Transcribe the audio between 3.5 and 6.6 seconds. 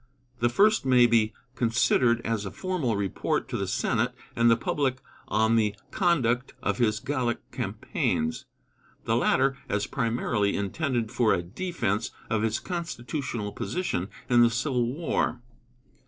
the Senate and the public on the conduct